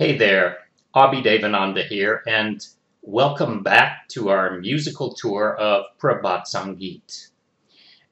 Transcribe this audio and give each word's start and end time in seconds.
Hey 0.00 0.16
there, 0.16 0.56
Abhi 0.96 1.22
Devananda 1.22 1.86
here, 1.86 2.22
and 2.26 2.66
welcome 3.02 3.62
back 3.62 4.08
to 4.08 4.30
our 4.30 4.58
musical 4.58 5.12
tour 5.12 5.54
of 5.58 5.84
Prabhat 5.98 6.44
Sangeet. 6.46 7.28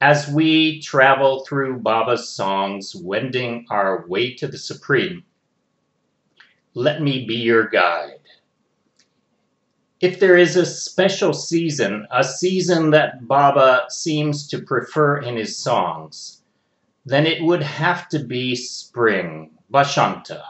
As 0.00 0.26
we 0.26 0.80
travel 0.80 1.44
through 1.44 1.80
Baba's 1.80 2.30
songs, 2.30 2.96
wending 2.96 3.66
our 3.68 4.06
way 4.08 4.32
to 4.32 4.48
the 4.48 4.56
Supreme, 4.56 5.24
let 6.72 7.02
me 7.02 7.26
be 7.26 7.34
your 7.34 7.68
guide. 7.68 8.30
If 10.00 10.20
there 10.20 10.38
is 10.38 10.56
a 10.56 10.64
special 10.64 11.34
season, 11.34 12.06
a 12.10 12.24
season 12.24 12.92
that 12.92 13.28
Baba 13.28 13.84
seems 13.90 14.48
to 14.48 14.62
prefer 14.62 15.18
in 15.18 15.36
his 15.36 15.58
songs, 15.58 16.40
then 17.04 17.26
it 17.26 17.42
would 17.42 17.62
have 17.62 18.08
to 18.08 18.20
be 18.20 18.56
spring, 18.56 19.50
Bashanta. 19.70 20.40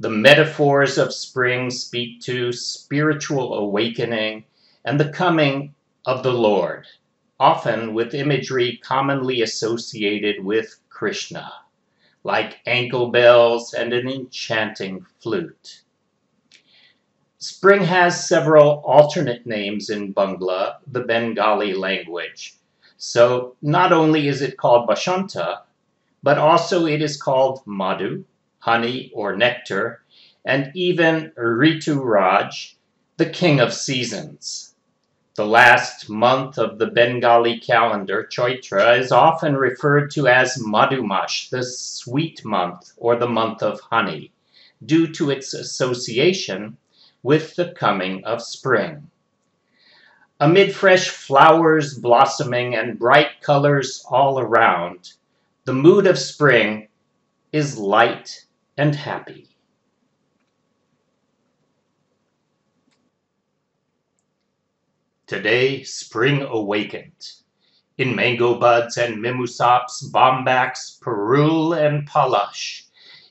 The 0.00 0.10
metaphors 0.10 0.98
of 0.98 1.12
spring 1.12 1.70
speak 1.70 2.20
to 2.22 2.52
spiritual 2.52 3.54
awakening 3.54 4.44
and 4.84 4.98
the 4.98 5.10
coming 5.10 5.74
of 6.06 6.22
the 6.22 6.32
Lord, 6.32 6.86
often 7.38 7.94
with 7.94 8.14
imagery 8.14 8.78
commonly 8.82 9.42
associated 9.42 10.44
with 10.44 10.80
Krishna, 10.88 11.52
like 12.24 12.60
ankle 12.66 13.10
bells 13.10 13.74
and 13.74 13.92
an 13.92 14.08
enchanting 14.08 15.06
flute. 15.20 15.82
Spring 17.38 17.82
has 17.82 18.28
several 18.28 18.82
alternate 18.84 19.46
names 19.46 19.90
in 19.90 20.14
Bangla, 20.14 20.76
the 20.86 21.00
Bengali 21.00 21.74
language. 21.74 22.54
So 22.96 23.56
not 23.62 23.92
only 23.92 24.28
is 24.28 24.42
it 24.42 24.56
called 24.56 24.88
Bashanta, 24.88 25.62
but 26.22 26.38
also 26.38 26.86
it 26.86 27.02
is 27.02 27.20
called 27.20 27.60
Madhu, 27.66 28.24
honey 28.62 29.10
or 29.12 29.34
nectar, 29.34 30.00
and 30.44 30.70
even 30.72 31.32
Ritu 31.36 32.00
Raj, 32.00 32.76
the 33.16 33.28
king 33.28 33.58
of 33.58 33.74
seasons. 33.74 34.76
The 35.34 35.44
last 35.44 36.08
month 36.08 36.58
of 36.58 36.78
the 36.78 36.86
Bengali 36.86 37.58
calendar, 37.58 38.28
Chaitra, 38.30 39.00
is 39.00 39.10
often 39.10 39.56
referred 39.56 40.12
to 40.12 40.28
as 40.28 40.62
Madhumash, 40.62 41.50
the 41.50 41.64
sweet 41.64 42.44
month 42.44 42.92
or 42.96 43.16
the 43.16 43.28
month 43.28 43.64
of 43.64 43.80
honey, 43.80 44.30
due 44.86 45.12
to 45.14 45.30
its 45.30 45.54
association 45.54 46.76
with 47.24 47.56
the 47.56 47.72
coming 47.72 48.24
of 48.24 48.40
spring. 48.42 49.10
Amid 50.38 50.72
fresh 50.72 51.08
flowers 51.08 51.98
blossoming 51.98 52.76
and 52.76 52.96
bright 52.96 53.40
colors 53.40 54.04
all 54.08 54.38
around, 54.38 55.14
the 55.64 55.74
mood 55.74 56.06
of 56.06 56.16
spring 56.16 56.86
is 57.50 57.76
light 57.76 58.44
and 58.76 58.94
happy. 58.94 59.48
Today, 65.26 65.82
spring 65.82 66.42
awakened. 66.42 67.32
In 67.98 68.16
mango 68.16 68.58
buds 68.58 68.96
and 68.96 69.16
mimusops, 69.16 70.10
bombax, 70.10 70.98
parul, 71.00 71.76
and 71.76 72.08
palash, 72.08 72.84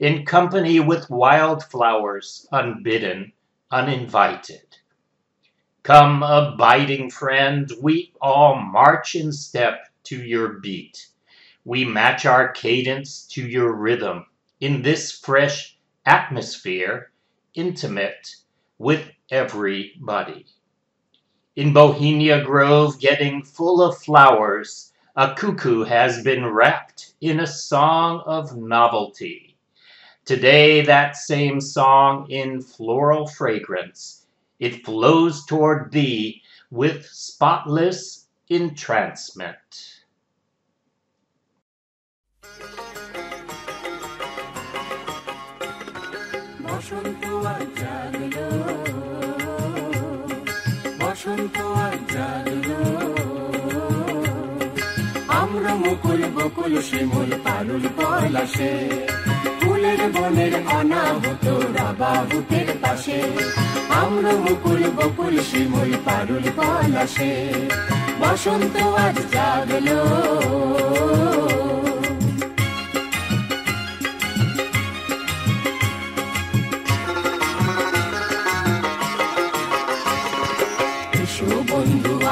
in 0.00 0.24
company 0.24 0.80
with 0.80 1.10
wild 1.10 1.64
flowers, 1.64 2.46
unbidden, 2.52 3.32
uninvited. 3.70 4.76
Come, 5.84 6.22
abiding 6.22 7.10
friend, 7.10 7.70
we 7.80 8.12
all 8.20 8.56
march 8.56 9.14
in 9.14 9.32
step 9.32 9.88
to 10.04 10.22
your 10.22 10.58
beat. 10.58 11.06
We 11.64 11.84
match 11.84 12.26
our 12.26 12.52
cadence 12.52 13.26
to 13.28 13.46
your 13.46 13.74
rhythm 13.74 14.26
in 14.60 14.82
this 14.82 15.12
fresh 15.12 15.78
atmosphere, 16.04 17.10
intimate 17.54 18.36
with 18.78 19.08
everybody. 19.30 20.46
In 21.56 21.72
Bohemia 21.72 22.44
Grove, 22.44 23.00
getting 23.00 23.42
full 23.42 23.82
of 23.82 23.98
flowers, 23.98 24.92
a 25.16 25.34
cuckoo 25.34 25.84
has 25.84 26.22
been 26.22 26.46
wrapped 26.46 27.14
in 27.20 27.40
a 27.40 27.46
song 27.46 28.22
of 28.26 28.56
novelty. 28.56 29.56
Today, 30.24 30.82
that 30.82 31.16
same 31.16 31.60
song 31.60 32.30
in 32.30 32.60
floral 32.60 33.26
fragrance, 33.26 34.26
it 34.60 34.84
flows 34.84 35.44
toward 35.46 35.90
thee 35.90 36.42
with 36.70 37.06
spotless 37.06 38.26
entrancement. 38.48 39.97
বসন্ত 46.88 47.46
আর 47.46 47.60
জাগলো। 47.80 48.46
বসন্ত 51.00 51.60
আর 51.60 51.92
জাগলো। 52.12 52.76
আমরা 55.28 55.74
মুকুল 55.74 56.22
বকুল 56.34 56.82
শিমুল 56.82 57.32
পারুল 57.44 57.88
পলাশে। 57.96 58.90
ফুলের 59.60 60.12
বনের 60.12 60.54
অনাহত 60.54 61.48
রাবাহুতের 61.48 62.66
পাশে। 62.80 63.22
আমরা 63.88 64.32
মুকুল 64.32 64.82
বকুল 64.96 65.38
শিমুল 65.50 65.92
পারুল 66.04 66.50
পলাশে। 66.56 67.52
বসন্ত 68.20 68.76
আজ 68.76 69.16
জাগলো। 69.32 70.04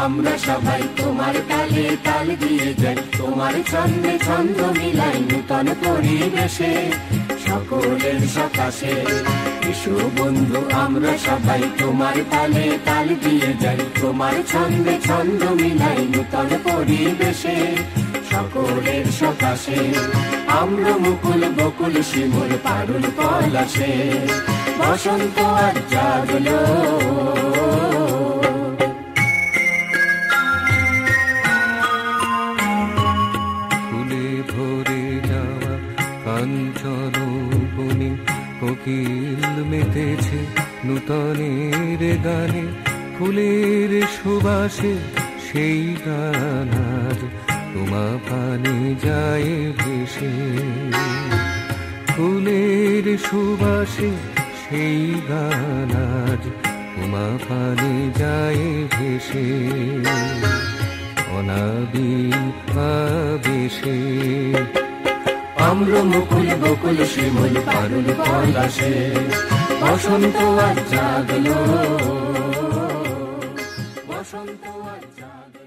আমরা 0.06 0.34
সবাই 0.47 0.83
তোমার 0.97 1.34
তালে 1.49 1.87
তাল 2.05 2.27
দিয়ে 2.41 2.75
যাই। 2.75 2.97
তোমার 3.19 3.55
ছন্দে 3.71 4.15
ছন্দ 4.27 4.59
মিলাই 4.78 5.19
নূতন 5.28 5.67
পরিবেশে, 5.84 6.72
সকলের 7.47 8.21
সকাশে। 8.34 8.94
এসো 9.71 9.94
বন্ধু, 10.19 10.61
আমরা 10.72 11.12
সবাই 11.27 11.62
তোমার 11.78 12.17
তালে 12.31 12.78
তাল 12.84 13.09
দিয়ে 13.25 13.50
যাই। 13.61 13.78
তোমার 14.00 14.37
ছন্দে 14.53 14.94
ছন্দ 15.06 15.43
মিলাই 15.61 16.00
নূতন 16.15 16.49
পরিবেশে, 16.67 17.59
সকলের 18.31 19.06
সকাশে। 19.21 19.81
আমরা 20.61 20.93
মুকুল, 21.05 21.43
বকুল, 21.59 21.94
শিমুল, 22.03 22.53
পারুল, 22.65 23.05
পলাশে। 23.17 23.94
বসন্ত 24.78 25.37
আর 25.65 25.77
জাগলো। 25.91 26.61
কাঞ্চন 36.87 38.01
কোকিল 38.61 39.43
মেতেছে 39.71 40.41
নূতনের 40.87 42.03
গানে, 42.25 42.65
ফুলের 43.15 43.93
সুবাসে 44.15 44.95
সেই 45.47 45.83
গান 46.07 46.71
আজ 46.97 47.21
তোমা 47.73 48.07
পানে 48.27 48.79
যায় 49.05 49.51
ভেসে। 49.79 50.33
ফুলের 52.17 53.07
সুবাসে 53.19 54.11
সেই 54.63 55.01
গান 55.29 55.93
আজ 56.07 56.43
তোমা 56.95 57.27
পানে 57.47 57.95
যায় 58.19 58.63
ভেসে। 58.95 59.47
অনাবিকাবেশে 61.37 62.39
আম্র 65.69 65.93
মুকুল 66.13 66.49
বকুল 66.63 66.99
শিমুল 67.13 67.57
পারুল 67.67 68.09
পলাশে 68.19 68.95
বসন্ত 69.81 70.37
আর 70.67 70.77
জাগলো। 70.93 71.59
বসন্ত 74.09 74.65
আর 74.93 75.03
জাগলো। 75.19 75.66